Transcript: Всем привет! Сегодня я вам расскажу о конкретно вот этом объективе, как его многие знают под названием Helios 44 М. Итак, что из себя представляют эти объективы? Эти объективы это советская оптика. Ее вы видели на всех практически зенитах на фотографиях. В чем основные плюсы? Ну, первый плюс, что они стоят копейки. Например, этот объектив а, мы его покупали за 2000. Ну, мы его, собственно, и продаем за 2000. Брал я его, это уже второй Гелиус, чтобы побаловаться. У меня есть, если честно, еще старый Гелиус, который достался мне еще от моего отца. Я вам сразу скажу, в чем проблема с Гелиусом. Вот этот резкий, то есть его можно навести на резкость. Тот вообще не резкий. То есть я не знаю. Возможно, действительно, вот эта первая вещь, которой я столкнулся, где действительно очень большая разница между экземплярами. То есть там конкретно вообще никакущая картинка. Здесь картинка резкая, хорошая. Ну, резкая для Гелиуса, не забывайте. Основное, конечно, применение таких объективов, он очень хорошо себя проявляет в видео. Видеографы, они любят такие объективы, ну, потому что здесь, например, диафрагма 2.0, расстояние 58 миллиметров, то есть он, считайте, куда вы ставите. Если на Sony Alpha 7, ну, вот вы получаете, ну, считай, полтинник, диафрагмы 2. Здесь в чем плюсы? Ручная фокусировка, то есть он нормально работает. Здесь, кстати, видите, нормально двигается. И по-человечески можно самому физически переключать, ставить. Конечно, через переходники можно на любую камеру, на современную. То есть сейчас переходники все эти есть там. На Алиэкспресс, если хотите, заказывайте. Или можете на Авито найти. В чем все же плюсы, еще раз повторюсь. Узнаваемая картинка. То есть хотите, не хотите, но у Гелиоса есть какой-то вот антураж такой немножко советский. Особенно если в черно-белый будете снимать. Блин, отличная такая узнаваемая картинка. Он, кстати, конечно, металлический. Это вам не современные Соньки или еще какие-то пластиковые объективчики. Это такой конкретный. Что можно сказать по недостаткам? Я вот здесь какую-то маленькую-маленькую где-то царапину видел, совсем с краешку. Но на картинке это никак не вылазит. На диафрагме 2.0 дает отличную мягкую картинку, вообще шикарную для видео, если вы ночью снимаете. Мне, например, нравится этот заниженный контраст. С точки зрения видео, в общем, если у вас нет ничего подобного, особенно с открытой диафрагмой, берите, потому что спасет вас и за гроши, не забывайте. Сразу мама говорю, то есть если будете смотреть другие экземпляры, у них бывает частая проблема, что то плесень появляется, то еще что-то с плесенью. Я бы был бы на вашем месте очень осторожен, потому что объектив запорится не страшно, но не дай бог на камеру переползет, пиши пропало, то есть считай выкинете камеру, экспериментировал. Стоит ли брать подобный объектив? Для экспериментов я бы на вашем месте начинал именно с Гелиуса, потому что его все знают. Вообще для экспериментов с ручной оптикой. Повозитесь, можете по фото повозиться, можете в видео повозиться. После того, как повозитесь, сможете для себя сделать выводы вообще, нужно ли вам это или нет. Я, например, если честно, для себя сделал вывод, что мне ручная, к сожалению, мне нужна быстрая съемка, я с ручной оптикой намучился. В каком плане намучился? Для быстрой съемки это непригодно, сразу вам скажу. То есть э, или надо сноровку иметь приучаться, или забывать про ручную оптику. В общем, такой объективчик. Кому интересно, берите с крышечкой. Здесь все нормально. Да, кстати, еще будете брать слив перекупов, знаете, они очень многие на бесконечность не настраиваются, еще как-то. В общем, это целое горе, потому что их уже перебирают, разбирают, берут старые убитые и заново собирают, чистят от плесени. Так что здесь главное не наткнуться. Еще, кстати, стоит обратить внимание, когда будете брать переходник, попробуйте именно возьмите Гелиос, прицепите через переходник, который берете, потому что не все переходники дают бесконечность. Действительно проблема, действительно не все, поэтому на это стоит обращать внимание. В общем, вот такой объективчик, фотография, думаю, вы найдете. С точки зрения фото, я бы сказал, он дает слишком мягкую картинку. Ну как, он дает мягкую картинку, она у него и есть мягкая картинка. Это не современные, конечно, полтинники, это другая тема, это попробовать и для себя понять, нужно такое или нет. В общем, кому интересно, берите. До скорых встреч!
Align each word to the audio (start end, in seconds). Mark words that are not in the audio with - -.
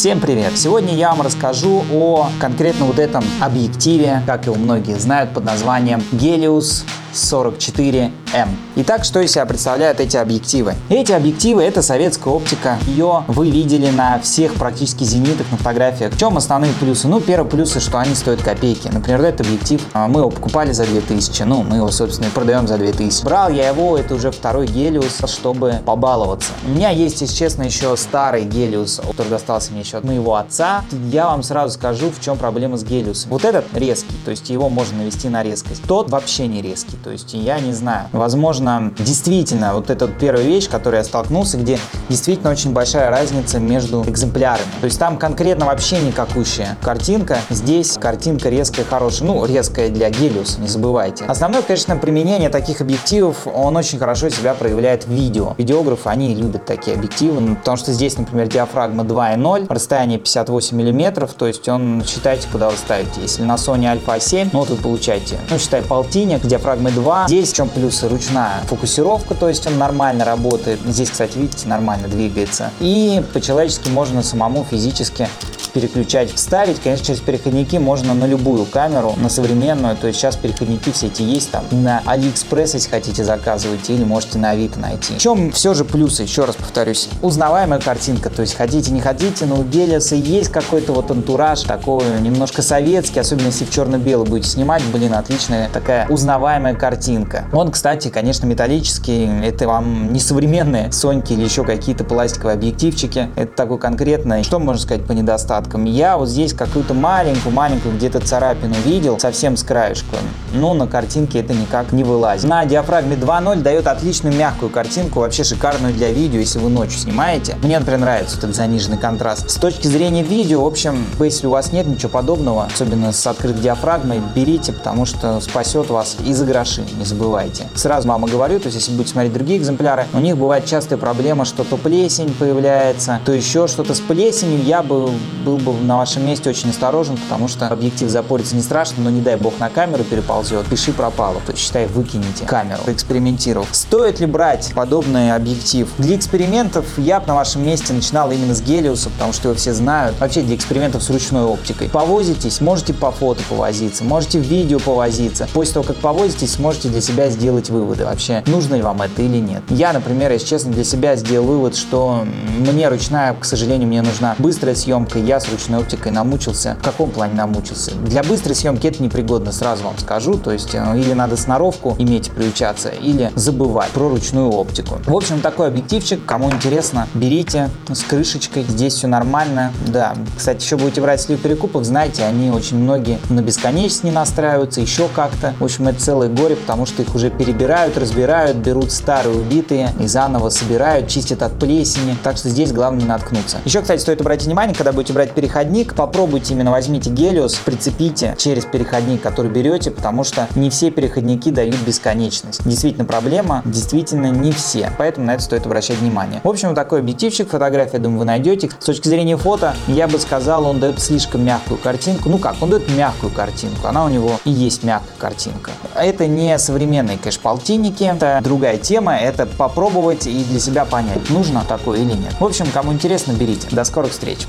Всем 0.00 0.18
привет! 0.18 0.56
Сегодня 0.56 0.94
я 0.94 1.10
вам 1.10 1.20
расскажу 1.20 1.84
о 1.92 2.30
конкретно 2.40 2.86
вот 2.86 2.98
этом 2.98 3.22
объективе, 3.38 4.22
как 4.24 4.46
его 4.46 4.54
многие 4.54 4.98
знают 4.98 5.34
под 5.34 5.44
названием 5.44 6.00
Helios 6.10 6.86
44 7.12 8.10
М. 8.32 8.48
Итак, 8.76 9.04
что 9.04 9.20
из 9.20 9.32
себя 9.32 9.44
представляют 9.44 9.98
эти 9.98 10.16
объективы? 10.16 10.74
Эти 10.88 11.10
объективы 11.10 11.64
это 11.64 11.82
советская 11.82 12.32
оптика. 12.32 12.78
Ее 12.86 13.24
вы 13.26 13.50
видели 13.50 13.90
на 13.90 14.20
всех 14.20 14.54
практически 14.54 15.02
зенитах 15.02 15.50
на 15.50 15.56
фотографиях. 15.56 16.12
В 16.12 16.18
чем 16.18 16.36
основные 16.36 16.72
плюсы? 16.74 17.08
Ну, 17.08 17.20
первый 17.20 17.48
плюс, 17.48 17.74
что 17.76 17.98
они 17.98 18.14
стоят 18.14 18.42
копейки. 18.42 18.88
Например, 18.88 19.20
этот 19.22 19.46
объектив 19.46 19.84
а, 19.92 20.06
мы 20.06 20.20
его 20.20 20.30
покупали 20.30 20.70
за 20.72 20.86
2000. 20.86 21.42
Ну, 21.42 21.64
мы 21.64 21.76
его, 21.76 21.90
собственно, 21.90 22.28
и 22.28 22.30
продаем 22.30 22.68
за 22.68 22.78
2000. 22.78 23.24
Брал 23.24 23.50
я 23.50 23.68
его, 23.68 23.98
это 23.98 24.14
уже 24.14 24.30
второй 24.30 24.66
Гелиус, 24.68 25.22
чтобы 25.26 25.80
побаловаться. 25.84 26.52
У 26.64 26.70
меня 26.70 26.90
есть, 26.90 27.20
если 27.20 27.34
честно, 27.34 27.64
еще 27.64 27.96
старый 27.96 28.44
Гелиус, 28.44 29.00
который 29.04 29.28
достался 29.28 29.72
мне 29.72 29.80
еще 29.80 29.96
от 29.96 30.04
моего 30.04 30.36
отца. 30.36 30.84
Я 31.10 31.26
вам 31.26 31.42
сразу 31.42 31.74
скажу, 31.74 32.10
в 32.10 32.20
чем 32.20 32.38
проблема 32.38 32.76
с 32.76 32.84
Гелиусом. 32.84 33.30
Вот 33.30 33.44
этот 33.44 33.64
резкий, 33.74 34.14
то 34.24 34.30
есть 34.30 34.48
его 34.50 34.68
можно 34.68 34.98
навести 34.98 35.28
на 35.28 35.42
резкость. 35.42 35.82
Тот 35.88 36.10
вообще 36.10 36.46
не 36.46 36.62
резкий. 36.62 36.96
То 37.02 37.10
есть 37.10 37.34
я 37.34 37.58
не 37.58 37.72
знаю. 37.72 38.06
Возможно, 38.20 38.92
действительно, 38.98 39.72
вот 39.72 39.88
эта 39.88 40.06
первая 40.06 40.44
вещь, 40.44 40.68
которой 40.68 40.96
я 40.96 41.04
столкнулся, 41.04 41.56
где 41.56 41.78
действительно 42.10 42.50
очень 42.50 42.70
большая 42.70 43.08
разница 43.08 43.58
между 43.58 44.02
экземплярами. 44.02 44.68
То 44.82 44.84
есть 44.84 44.98
там 44.98 45.16
конкретно 45.16 45.64
вообще 45.64 45.98
никакущая 46.02 46.76
картинка. 46.82 47.38
Здесь 47.48 47.96
картинка 47.96 48.50
резкая, 48.50 48.84
хорошая. 48.84 49.26
Ну, 49.26 49.46
резкая 49.46 49.88
для 49.88 50.10
Гелиуса, 50.10 50.60
не 50.60 50.68
забывайте. 50.68 51.24
Основное, 51.24 51.62
конечно, 51.62 51.96
применение 51.96 52.50
таких 52.50 52.82
объективов, 52.82 53.46
он 53.46 53.74
очень 53.78 53.98
хорошо 53.98 54.28
себя 54.28 54.52
проявляет 54.52 55.06
в 55.06 55.10
видео. 55.10 55.54
Видеографы, 55.56 56.10
они 56.10 56.34
любят 56.34 56.66
такие 56.66 56.98
объективы, 56.98 57.40
ну, 57.40 57.56
потому 57.56 57.78
что 57.78 57.90
здесь, 57.92 58.18
например, 58.18 58.48
диафрагма 58.48 59.02
2.0, 59.02 59.64
расстояние 59.72 60.18
58 60.18 60.76
миллиметров, 60.76 61.32
то 61.32 61.46
есть 61.46 61.66
он, 61.70 62.04
считайте, 62.06 62.48
куда 62.52 62.68
вы 62.68 62.76
ставите. 62.76 63.22
Если 63.22 63.44
на 63.44 63.54
Sony 63.54 63.90
Alpha 63.90 64.20
7, 64.20 64.50
ну, 64.52 64.58
вот 64.58 64.68
вы 64.68 64.76
получаете, 64.76 65.38
ну, 65.48 65.58
считай, 65.58 65.80
полтинник, 65.80 66.42
диафрагмы 66.42 66.90
2. 66.90 67.24
Здесь 67.26 67.50
в 67.52 67.56
чем 67.56 67.70
плюсы? 67.70 68.09
Ручная 68.10 68.62
фокусировка, 68.66 69.34
то 69.34 69.48
есть 69.48 69.66
он 69.66 69.78
нормально 69.78 70.24
работает. 70.24 70.80
Здесь, 70.84 71.10
кстати, 71.10 71.38
видите, 71.38 71.68
нормально 71.68 72.08
двигается. 72.08 72.70
И 72.80 73.22
по-человечески 73.32 73.88
можно 73.88 74.22
самому 74.22 74.66
физически 74.68 75.28
переключать, 75.70 76.36
ставить. 76.38 76.80
Конечно, 76.80 77.06
через 77.06 77.20
переходники 77.20 77.76
можно 77.76 78.14
на 78.14 78.24
любую 78.24 78.66
камеру, 78.66 79.14
на 79.16 79.28
современную. 79.28 79.96
То 79.96 80.08
есть 80.08 80.18
сейчас 80.18 80.36
переходники 80.36 80.90
все 80.90 81.06
эти 81.06 81.22
есть 81.22 81.50
там. 81.50 81.64
На 81.70 82.02
Алиэкспресс, 82.06 82.74
если 82.74 82.90
хотите, 82.90 83.24
заказывайте. 83.24 83.94
Или 83.94 84.04
можете 84.04 84.38
на 84.38 84.50
Авито 84.50 84.78
найти. 84.78 85.14
В 85.14 85.18
чем 85.18 85.52
все 85.52 85.74
же 85.74 85.84
плюсы, 85.84 86.22
еще 86.22 86.44
раз 86.44 86.56
повторюсь. 86.56 87.08
Узнаваемая 87.22 87.80
картинка. 87.80 88.30
То 88.30 88.42
есть 88.42 88.56
хотите, 88.56 88.90
не 88.90 89.00
хотите, 89.00 89.46
но 89.46 89.56
у 89.56 89.64
Гелиоса 89.64 90.16
есть 90.16 90.50
какой-то 90.50 90.92
вот 90.92 91.10
антураж 91.10 91.62
такой 91.62 92.04
немножко 92.20 92.62
советский. 92.62 93.20
Особенно 93.20 93.46
если 93.46 93.64
в 93.64 93.70
черно-белый 93.70 94.28
будете 94.28 94.50
снимать. 94.50 94.82
Блин, 94.92 95.14
отличная 95.14 95.70
такая 95.70 96.08
узнаваемая 96.08 96.74
картинка. 96.74 97.44
Он, 97.52 97.70
кстати, 97.70 97.99
конечно, 98.08 98.46
металлический. 98.46 99.28
Это 99.44 99.66
вам 99.68 100.12
не 100.12 100.20
современные 100.20 100.90
Соньки 100.92 101.32
или 101.32 101.44
еще 101.44 101.64
какие-то 101.64 102.04
пластиковые 102.04 102.54
объективчики. 102.54 103.28
Это 103.36 103.52
такой 103.54 103.78
конкретный. 103.78 104.42
Что 104.42 104.58
можно 104.58 104.80
сказать 104.80 105.04
по 105.04 105.12
недостаткам? 105.12 105.84
Я 105.84 106.16
вот 106.16 106.28
здесь 106.28 106.54
какую-то 106.54 106.94
маленькую-маленькую 106.94 107.96
где-то 107.96 108.20
царапину 108.20 108.74
видел, 108.84 109.18
совсем 109.18 109.56
с 109.56 109.62
краешку. 109.62 110.16
Но 110.52 110.74
на 110.74 110.86
картинке 110.86 111.40
это 111.40 111.52
никак 111.52 111.92
не 111.92 112.04
вылазит. 112.04 112.48
На 112.48 112.64
диафрагме 112.64 113.16
2.0 113.16 113.62
дает 113.62 113.86
отличную 113.86 114.34
мягкую 114.34 114.70
картинку, 114.70 115.20
вообще 115.20 115.44
шикарную 115.44 115.92
для 115.92 116.10
видео, 116.10 116.40
если 116.40 116.58
вы 116.58 116.70
ночью 116.70 116.98
снимаете. 116.98 117.56
Мне, 117.62 117.78
например, 117.78 118.00
нравится 118.00 118.38
этот 118.38 118.54
заниженный 118.54 118.98
контраст. 118.98 119.50
С 119.50 119.56
точки 119.56 119.86
зрения 119.86 120.22
видео, 120.22 120.62
в 120.62 120.66
общем, 120.66 121.04
если 121.18 121.46
у 121.46 121.50
вас 121.50 121.72
нет 121.72 121.86
ничего 121.86 122.08
подобного, 122.08 122.64
особенно 122.64 123.12
с 123.12 123.26
открытой 123.26 123.62
диафрагмой, 123.62 124.20
берите, 124.34 124.72
потому 124.72 125.06
что 125.06 125.40
спасет 125.40 125.90
вас 125.90 126.16
и 126.24 126.32
за 126.32 126.44
гроши, 126.44 126.84
не 126.98 127.04
забывайте. 127.04 127.64
Сразу 127.90 128.06
мама 128.06 128.28
говорю, 128.28 128.60
то 128.60 128.66
есть 128.66 128.76
если 128.76 128.92
будете 128.92 129.10
смотреть 129.10 129.32
другие 129.32 129.58
экземпляры, 129.58 130.06
у 130.14 130.20
них 130.20 130.36
бывает 130.36 130.64
частая 130.64 130.96
проблема, 130.96 131.44
что 131.44 131.64
то 131.64 131.76
плесень 131.76 132.32
появляется, 132.32 133.18
то 133.24 133.32
еще 133.32 133.66
что-то 133.66 133.94
с 133.94 133.98
плесенью. 133.98 134.62
Я 134.62 134.84
бы 134.84 135.10
был 135.44 135.56
бы 135.56 135.72
на 135.72 135.96
вашем 135.96 136.24
месте 136.24 136.48
очень 136.48 136.70
осторожен, 136.70 137.16
потому 137.16 137.48
что 137.48 137.66
объектив 137.66 138.08
запорится 138.08 138.54
не 138.54 138.62
страшно, 138.62 139.02
но 139.02 139.10
не 139.10 139.20
дай 139.20 139.34
бог 139.34 139.54
на 139.58 139.70
камеру 139.70 140.04
переползет, 140.04 140.66
пиши 140.66 140.92
пропало, 140.92 141.40
то 141.44 141.50
есть 141.50 141.64
считай 141.64 141.88
выкинете 141.88 142.44
камеру, 142.46 142.80
экспериментировал. 142.86 143.66
Стоит 143.72 144.20
ли 144.20 144.26
брать 144.26 144.70
подобный 144.72 145.34
объектив? 145.34 145.88
Для 145.98 146.14
экспериментов 146.14 146.86
я 146.96 147.18
бы 147.18 147.26
на 147.26 147.34
вашем 147.34 147.66
месте 147.66 147.92
начинал 147.92 148.30
именно 148.30 148.54
с 148.54 148.62
Гелиуса, 148.62 149.10
потому 149.10 149.32
что 149.32 149.48
его 149.48 149.58
все 149.58 149.74
знают. 149.74 150.16
Вообще 150.20 150.42
для 150.42 150.54
экспериментов 150.54 151.02
с 151.02 151.10
ручной 151.10 151.42
оптикой. 151.42 151.88
Повозитесь, 151.88 152.60
можете 152.60 152.94
по 152.94 153.10
фото 153.10 153.42
повозиться, 153.48 154.04
можете 154.04 154.38
в 154.38 154.44
видео 154.44 154.78
повозиться. 154.78 155.48
После 155.52 155.74
того, 155.74 155.86
как 155.86 155.96
повозитесь, 155.96 156.52
сможете 156.52 156.88
для 156.88 157.00
себя 157.00 157.28
сделать 157.30 157.68
выводы 157.80 158.04
вообще, 158.04 158.42
нужно 158.46 158.74
ли 158.74 158.82
вам 158.82 159.02
это 159.02 159.22
или 159.22 159.38
нет. 159.38 159.62
Я, 159.68 159.92
например, 159.92 160.32
если 160.32 160.46
честно, 160.46 160.72
для 160.72 160.84
себя 160.84 161.16
сделал 161.16 161.46
вывод, 161.46 161.76
что 161.76 162.24
мне 162.58 162.88
ручная, 162.88 163.34
к 163.34 163.44
сожалению, 163.44 163.88
мне 163.88 164.02
нужна 164.02 164.34
быстрая 164.38 164.74
съемка, 164.74 165.18
я 165.18 165.40
с 165.40 165.50
ручной 165.50 165.80
оптикой 165.80 166.12
намучился. 166.12 166.76
В 166.80 166.84
каком 166.84 167.10
плане 167.10 167.34
намучился? 167.34 167.92
Для 167.92 168.22
быстрой 168.22 168.54
съемки 168.54 168.86
это 168.86 169.02
непригодно, 169.02 169.52
сразу 169.52 169.84
вам 169.84 169.98
скажу. 169.98 170.34
То 170.34 170.50
есть 170.52 170.74
э, 170.74 170.98
или 170.98 171.12
надо 171.12 171.36
сноровку 171.36 171.94
иметь 171.98 172.30
приучаться, 172.30 172.88
или 172.88 173.30
забывать 173.34 173.90
про 173.90 174.08
ручную 174.08 174.50
оптику. 174.50 174.98
В 175.06 175.14
общем, 175.14 175.40
такой 175.40 175.68
объективчик. 175.68 176.24
Кому 176.24 176.50
интересно, 176.50 177.08
берите 177.14 177.70
с 177.88 178.02
крышечкой. 178.02 178.64
Здесь 178.68 178.94
все 178.94 179.06
нормально. 179.06 179.72
Да, 179.86 180.14
кстати, 180.36 180.62
еще 180.62 180.76
будете 180.76 181.00
брать 181.00 181.20
слив 181.20 181.40
перекупов, 181.40 181.84
знаете, 181.84 182.24
они 182.24 182.50
очень 182.50 182.78
многие 182.78 183.18
на 183.28 183.40
бесконечность 183.40 184.04
не 184.04 184.10
настраиваются, 184.10 184.80
еще 184.80 185.08
как-то. 185.14 185.54
В 185.58 185.64
общем, 185.64 185.88
это 185.88 186.00
целое 186.00 186.28
горе, 186.28 186.56
потому 186.56 186.86
что 186.86 187.02
их 187.02 187.14
уже 187.14 187.30
перебирают, 187.30 187.60
разбирают, 187.96 188.56
берут 188.56 188.92
старые 188.92 189.36
убитые 189.36 189.92
и 190.00 190.06
заново 190.06 190.48
собирают, 190.48 191.08
чистят 191.08 191.42
от 191.42 191.58
плесени. 191.58 192.16
Так 192.22 192.36
что 192.36 192.48
здесь 192.48 192.72
главное 192.72 193.02
не 193.02 193.08
наткнуться. 193.08 193.58
Еще, 193.64 193.80
кстати, 193.80 194.00
стоит 194.00 194.20
обратить 194.20 194.46
внимание, 194.46 194.74
когда 194.74 194.92
будете 194.92 195.12
брать 195.12 195.32
переходник, 195.32 195.94
попробуйте 195.94 196.54
именно 196.54 196.70
возьмите 196.70 197.10
Гелиос, 197.10 197.54
прицепите 197.54 198.34
через 198.38 198.64
переходник, 198.64 199.22
который 199.22 199.50
берете, 199.50 199.90
потому 199.90 200.24
что 200.24 200.48
не 200.54 200.70
все 200.70 200.90
переходники 200.90 201.50
дают 201.50 201.76
бесконечность. 201.86 202.62
Действительно 202.64 203.04
проблема, 203.04 203.62
действительно 203.64 204.26
не 204.26 204.52
все, 204.52 204.92
поэтому 204.98 205.26
на 205.26 205.34
это 205.34 205.42
стоит 205.42 205.66
обращать 205.66 205.98
внимание. 205.98 206.40
В 206.42 206.48
общем, 206.48 206.68
вот 206.68 206.74
такой 206.74 207.00
объективчик, 207.00 207.48
фотография, 207.50 207.98
думаю, 207.98 208.20
вы 208.20 208.24
найдете. 208.24 208.70
С 208.78 208.84
точки 208.84 209.08
зрения 209.08 209.36
фото, 209.36 209.74
я 209.86 210.08
бы 210.08 210.18
сказал, 210.18 210.66
он 210.66 210.80
дает 210.80 211.00
слишком 211.00 211.44
мягкую 211.44 211.78
картинку. 211.78 212.28
Ну 212.28 212.38
как, 212.38 212.56
он 212.60 212.70
дает 212.70 212.88
мягкую 212.96 213.32
картинку, 213.32 213.86
она 213.86 214.04
у 214.04 214.08
него 214.08 214.40
и 214.44 214.50
есть 214.50 214.82
мягкая 214.82 215.16
картинка. 215.18 215.70
Это 215.94 216.26
не 216.26 216.58
современные, 216.58 217.18
конечно, 217.18 217.42
полтинники, 217.50 218.04
это 218.04 218.40
другая 218.44 218.78
тема, 218.78 219.16
это 219.16 219.44
попробовать 219.44 220.24
и 220.28 220.44
для 220.44 220.60
себя 220.60 220.84
понять, 220.84 221.30
нужно 221.30 221.64
такое 221.64 221.98
или 221.98 222.12
нет. 222.12 222.32
В 222.38 222.44
общем, 222.44 222.66
кому 222.72 222.92
интересно, 222.92 223.32
берите. 223.32 223.66
До 223.72 223.82
скорых 223.82 224.12
встреч! 224.12 224.46